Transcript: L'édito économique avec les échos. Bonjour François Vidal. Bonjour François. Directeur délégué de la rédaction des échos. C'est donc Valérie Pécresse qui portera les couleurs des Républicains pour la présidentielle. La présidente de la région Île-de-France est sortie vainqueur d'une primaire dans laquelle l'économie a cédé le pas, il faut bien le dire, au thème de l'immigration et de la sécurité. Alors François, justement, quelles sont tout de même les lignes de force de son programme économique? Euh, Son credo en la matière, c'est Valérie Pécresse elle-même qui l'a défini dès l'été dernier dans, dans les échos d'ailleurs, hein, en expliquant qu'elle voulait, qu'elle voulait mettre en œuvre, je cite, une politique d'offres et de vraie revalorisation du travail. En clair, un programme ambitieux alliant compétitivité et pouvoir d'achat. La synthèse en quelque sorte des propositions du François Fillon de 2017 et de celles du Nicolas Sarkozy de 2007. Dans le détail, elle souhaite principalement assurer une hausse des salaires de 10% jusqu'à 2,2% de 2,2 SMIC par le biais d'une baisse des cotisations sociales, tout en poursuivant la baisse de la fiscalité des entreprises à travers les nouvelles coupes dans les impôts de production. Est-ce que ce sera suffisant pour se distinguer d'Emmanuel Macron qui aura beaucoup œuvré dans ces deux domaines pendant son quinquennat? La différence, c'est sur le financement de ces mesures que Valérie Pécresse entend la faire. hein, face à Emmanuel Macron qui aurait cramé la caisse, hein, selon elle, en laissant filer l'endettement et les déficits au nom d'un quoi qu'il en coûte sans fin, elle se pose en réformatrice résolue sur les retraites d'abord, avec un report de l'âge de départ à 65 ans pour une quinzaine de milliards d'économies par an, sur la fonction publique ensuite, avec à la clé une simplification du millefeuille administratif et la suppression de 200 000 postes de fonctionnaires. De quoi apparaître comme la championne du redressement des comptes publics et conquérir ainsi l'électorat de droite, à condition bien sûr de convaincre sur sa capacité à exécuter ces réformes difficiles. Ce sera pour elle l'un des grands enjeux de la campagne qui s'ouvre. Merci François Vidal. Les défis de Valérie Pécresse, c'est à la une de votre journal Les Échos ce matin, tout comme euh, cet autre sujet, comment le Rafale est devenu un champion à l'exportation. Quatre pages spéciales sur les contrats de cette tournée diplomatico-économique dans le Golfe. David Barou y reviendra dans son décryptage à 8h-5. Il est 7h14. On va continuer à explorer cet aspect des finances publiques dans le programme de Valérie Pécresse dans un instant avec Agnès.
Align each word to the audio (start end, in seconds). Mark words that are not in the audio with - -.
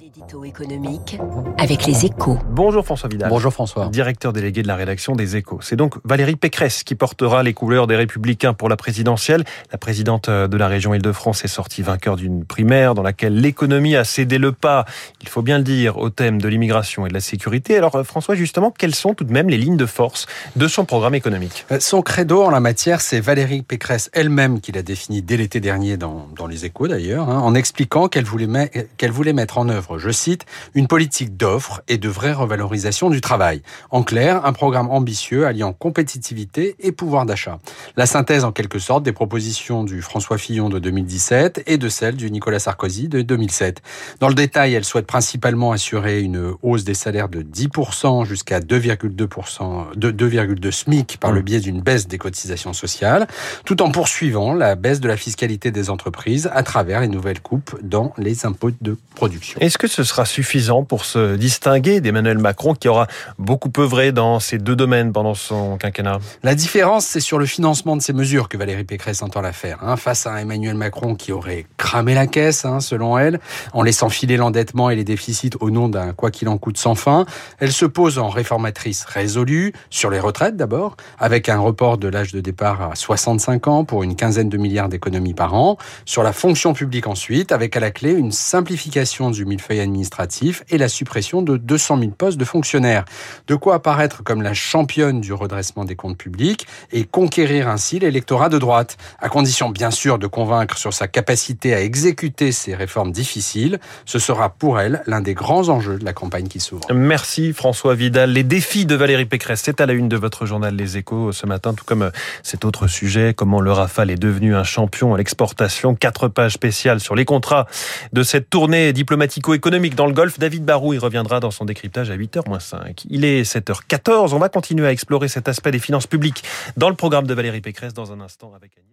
L'édito 0.00 0.46
économique 0.46 1.18
avec 1.58 1.84
les 1.84 2.06
échos. 2.06 2.38
Bonjour 2.48 2.82
François 2.86 3.10
Vidal. 3.10 3.28
Bonjour 3.28 3.52
François. 3.52 3.88
Directeur 3.88 4.32
délégué 4.32 4.62
de 4.62 4.66
la 4.66 4.74
rédaction 4.74 5.14
des 5.14 5.36
échos. 5.36 5.58
C'est 5.60 5.76
donc 5.76 5.96
Valérie 6.04 6.36
Pécresse 6.36 6.84
qui 6.84 6.94
portera 6.94 7.42
les 7.42 7.52
couleurs 7.52 7.86
des 7.86 7.96
Républicains 7.96 8.54
pour 8.54 8.70
la 8.70 8.76
présidentielle. 8.76 9.44
La 9.70 9.76
présidente 9.76 10.30
de 10.30 10.56
la 10.56 10.68
région 10.68 10.94
Île-de-France 10.94 11.44
est 11.44 11.48
sortie 11.48 11.82
vainqueur 11.82 12.16
d'une 12.16 12.46
primaire 12.46 12.94
dans 12.94 13.02
laquelle 13.02 13.38
l'économie 13.38 13.94
a 13.94 14.04
cédé 14.04 14.38
le 14.38 14.52
pas, 14.52 14.86
il 15.20 15.28
faut 15.28 15.42
bien 15.42 15.58
le 15.58 15.64
dire, 15.64 15.98
au 15.98 16.08
thème 16.08 16.40
de 16.40 16.48
l'immigration 16.48 17.04
et 17.04 17.10
de 17.10 17.14
la 17.14 17.20
sécurité. 17.20 17.76
Alors 17.76 18.00
François, 18.06 18.34
justement, 18.34 18.70
quelles 18.70 18.94
sont 18.94 19.12
tout 19.12 19.24
de 19.24 19.32
même 19.34 19.50
les 19.50 19.58
lignes 19.58 19.76
de 19.76 19.84
force 19.86 20.26
de 20.56 20.66
son 20.66 20.86
programme 20.86 21.14
économique? 21.14 21.66
Euh, 21.72 21.78
Son 21.78 22.00
credo 22.00 22.42
en 22.42 22.50
la 22.50 22.60
matière, 22.60 23.02
c'est 23.02 23.20
Valérie 23.20 23.60
Pécresse 23.60 24.08
elle-même 24.14 24.62
qui 24.62 24.72
l'a 24.72 24.82
défini 24.82 25.20
dès 25.20 25.36
l'été 25.36 25.60
dernier 25.60 25.98
dans, 25.98 26.26
dans 26.34 26.46
les 26.46 26.64
échos 26.64 26.88
d'ailleurs, 26.88 27.28
hein, 27.28 27.40
en 27.40 27.54
expliquant 27.54 28.08
qu'elle 28.08 28.24
voulait, 28.24 28.70
qu'elle 28.96 29.12
voulait 29.12 29.34
mettre 29.34 29.58
en 29.58 29.68
œuvre, 29.68 29.89
je 29.98 30.10
cite, 30.10 30.46
une 30.74 30.86
politique 30.86 31.36
d'offres 31.36 31.82
et 31.88 31.98
de 31.98 32.08
vraie 32.08 32.32
revalorisation 32.32 33.10
du 33.10 33.20
travail. 33.20 33.62
En 33.90 34.02
clair, 34.02 34.44
un 34.44 34.52
programme 34.52 34.90
ambitieux 34.90 35.46
alliant 35.46 35.72
compétitivité 35.72 36.76
et 36.80 36.92
pouvoir 36.92 37.26
d'achat. 37.26 37.58
La 37.96 38.06
synthèse 38.06 38.44
en 38.44 38.52
quelque 38.52 38.78
sorte 38.78 39.02
des 39.02 39.12
propositions 39.12 39.84
du 39.84 40.02
François 40.02 40.38
Fillon 40.38 40.68
de 40.68 40.78
2017 40.78 41.62
et 41.66 41.78
de 41.78 41.88
celles 41.88 42.16
du 42.16 42.30
Nicolas 42.30 42.58
Sarkozy 42.58 43.08
de 43.08 43.22
2007. 43.22 43.82
Dans 44.20 44.28
le 44.28 44.34
détail, 44.34 44.74
elle 44.74 44.84
souhaite 44.84 45.06
principalement 45.06 45.72
assurer 45.72 46.20
une 46.20 46.54
hausse 46.62 46.84
des 46.84 46.94
salaires 46.94 47.28
de 47.28 47.42
10% 47.42 48.24
jusqu'à 48.24 48.60
2,2% 48.60 49.96
de 49.96 50.10
2,2 50.10 50.70
SMIC 50.70 51.18
par 51.18 51.32
le 51.32 51.42
biais 51.42 51.60
d'une 51.60 51.80
baisse 51.80 52.06
des 52.06 52.18
cotisations 52.18 52.72
sociales, 52.72 53.26
tout 53.64 53.82
en 53.82 53.90
poursuivant 53.90 54.54
la 54.54 54.74
baisse 54.74 55.00
de 55.00 55.08
la 55.08 55.16
fiscalité 55.16 55.70
des 55.70 55.90
entreprises 55.90 56.50
à 56.52 56.62
travers 56.62 57.00
les 57.00 57.08
nouvelles 57.08 57.40
coupes 57.40 57.76
dans 57.82 58.12
les 58.18 58.46
impôts 58.46 58.70
de 58.80 58.96
production. 59.14 59.60
Est-ce 59.60 59.78
que 59.80 59.88
ce 59.88 60.04
sera 60.04 60.26
suffisant 60.26 60.84
pour 60.84 61.06
se 61.06 61.36
distinguer 61.36 62.02
d'Emmanuel 62.02 62.36
Macron 62.36 62.74
qui 62.74 62.86
aura 62.86 63.06
beaucoup 63.38 63.72
œuvré 63.78 64.12
dans 64.12 64.38
ces 64.38 64.58
deux 64.58 64.76
domaines 64.76 65.10
pendant 65.10 65.32
son 65.32 65.78
quinquennat? 65.78 66.18
La 66.42 66.54
différence, 66.54 67.06
c'est 67.06 67.20
sur 67.20 67.38
le 67.38 67.46
financement 67.46 67.96
de 67.96 68.02
ces 68.02 68.12
mesures 68.12 68.50
que 68.50 68.58
Valérie 68.58 68.84
Pécresse 68.84 69.22
entend 69.22 69.40
la 69.40 69.54
faire. 69.54 69.78
hein, 69.80 69.96
face 69.96 70.26
à 70.26 70.38
Emmanuel 70.38 70.74
Macron 70.74 71.14
qui 71.14 71.32
aurait 71.32 71.64
cramé 71.78 72.12
la 72.12 72.26
caisse, 72.26 72.66
hein, 72.66 72.80
selon 72.80 73.16
elle, 73.16 73.40
en 73.72 73.82
laissant 73.82 74.10
filer 74.10 74.36
l'endettement 74.36 74.90
et 74.90 74.96
les 74.96 75.04
déficits 75.04 75.52
au 75.60 75.70
nom 75.70 75.88
d'un 75.88 76.12
quoi 76.12 76.30
qu'il 76.30 76.50
en 76.50 76.58
coûte 76.58 76.76
sans 76.76 76.94
fin, 76.94 77.24
elle 77.58 77.72
se 77.72 77.86
pose 77.86 78.18
en 78.18 78.28
réformatrice 78.28 79.06
résolue 79.06 79.72
sur 79.88 80.10
les 80.10 80.20
retraites 80.20 80.58
d'abord, 80.58 80.98
avec 81.18 81.48
un 81.48 81.58
report 81.58 81.96
de 81.96 82.08
l'âge 82.08 82.32
de 82.32 82.42
départ 82.42 82.82
à 82.82 82.94
65 82.94 83.66
ans 83.66 83.84
pour 83.86 84.02
une 84.02 84.14
quinzaine 84.14 84.50
de 84.50 84.58
milliards 84.58 84.90
d'économies 84.90 85.32
par 85.32 85.54
an, 85.54 85.78
sur 86.04 86.22
la 86.22 86.34
fonction 86.34 86.74
publique 86.74 87.06
ensuite, 87.06 87.50
avec 87.50 87.78
à 87.78 87.80
la 87.80 87.90
clé 87.90 88.12
une 88.12 88.30
simplification 88.30 89.30
du 89.30 89.46
millefeuille 89.46 89.69
administratif 89.78 90.64
et 90.70 90.78
la 90.78 90.88
suppression 90.88 91.42
de 91.42 91.56
200 91.56 91.98
000 92.00 92.10
postes 92.10 92.38
de 92.38 92.44
fonctionnaires. 92.44 93.04
De 93.46 93.54
quoi 93.54 93.76
apparaître 93.76 94.24
comme 94.24 94.42
la 94.42 94.54
championne 94.54 95.20
du 95.20 95.32
redressement 95.32 95.84
des 95.84 95.94
comptes 95.94 96.18
publics 96.18 96.66
et 96.92 97.04
conquérir 97.04 97.68
ainsi 97.68 97.98
l'électorat 97.98 98.48
de 98.48 98.58
droite, 98.58 98.96
à 99.20 99.28
condition 99.28 99.70
bien 99.70 99.90
sûr 99.90 100.18
de 100.18 100.26
convaincre 100.26 100.76
sur 100.76 100.92
sa 100.92 101.06
capacité 101.06 101.74
à 101.74 101.80
exécuter 101.80 102.50
ces 102.50 102.74
réformes 102.74 103.12
difficiles. 103.12 103.78
Ce 104.04 104.18
sera 104.18 104.48
pour 104.50 104.80
elle 104.80 105.02
l'un 105.06 105.20
des 105.20 105.34
grands 105.34 105.68
enjeux 105.68 105.98
de 105.98 106.04
la 106.04 106.12
campagne 106.12 106.48
qui 106.48 106.58
s'ouvre. 106.58 106.86
Merci 106.92 107.52
François 107.52 107.94
Vidal. 107.94 108.32
Les 108.32 108.42
défis 108.44 108.86
de 108.86 108.94
Valérie 108.94 109.26
Pécresse, 109.26 109.62
c'est 109.64 109.80
à 109.80 109.86
la 109.86 109.92
une 109.92 110.08
de 110.08 110.16
votre 110.16 110.46
journal 110.46 110.74
Les 110.74 110.96
Échos 110.96 111.32
ce 111.32 111.46
matin, 111.46 111.74
tout 111.74 111.84
comme 111.84 112.02
euh, 112.02 112.10
cet 112.42 112.64
autre 112.64 112.86
sujet, 112.88 113.34
comment 113.36 113.60
le 113.60 113.72
Rafale 113.72 114.10
est 114.10 114.20
devenu 114.20 114.54
un 114.54 114.64
champion 114.64 115.14
à 115.14 115.18
l'exportation. 115.18 115.94
Quatre 115.94 116.28
pages 116.28 116.54
spéciales 116.54 117.00
sur 117.00 117.14
les 117.14 117.24
contrats 117.24 117.66
de 118.12 118.22
cette 118.22 118.50
tournée 118.50 118.92
diplomatico-économique 118.92 119.59
dans 119.60 120.06
le 120.06 120.12
Golfe. 120.12 120.38
David 120.38 120.64
Barou 120.64 120.94
y 120.94 120.98
reviendra 120.98 121.40
dans 121.40 121.50
son 121.50 121.64
décryptage 121.64 122.10
à 122.10 122.16
8h-5. 122.16 123.04
Il 123.10 123.24
est 123.24 123.42
7h14. 123.42 124.34
On 124.34 124.38
va 124.38 124.48
continuer 124.48 124.86
à 124.86 124.92
explorer 124.92 125.28
cet 125.28 125.48
aspect 125.48 125.70
des 125.70 125.78
finances 125.78 126.06
publiques 126.06 126.42
dans 126.76 126.88
le 126.88 126.96
programme 126.96 127.26
de 127.26 127.34
Valérie 127.34 127.60
Pécresse 127.60 127.94
dans 127.94 128.12
un 128.12 128.20
instant 128.20 128.52
avec 128.54 128.72
Agnès. 128.76 128.90